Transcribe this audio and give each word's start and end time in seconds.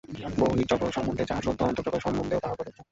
বহির্জগৎ 0.39 0.91
সম্বন্ধে 0.93 1.23
যাহা 1.25 1.41
সত্য, 1.41 1.61
অন্তর্জগৎ 1.63 2.01
সম্বন্ধেও 2.03 2.39
তাহা 2.39 2.55
প্রযোজ্য। 2.55 2.79